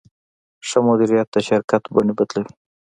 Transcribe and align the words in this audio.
ښه 0.67 0.79
مدیریت 0.87 1.27
د 1.31 1.35
شرکت 1.47 1.83
بڼې 1.93 2.13
بدلوي. 2.17 2.51